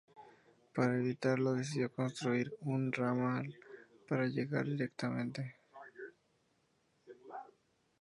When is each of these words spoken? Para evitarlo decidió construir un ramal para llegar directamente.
Para 0.73 0.97
evitarlo 0.97 1.53
decidió 1.53 1.93
construir 1.93 2.51
un 2.61 2.91
ramal 2.91 3.55
para 4.07 4.25
llegar 4.25 4.65
directamente. 4.65 5.57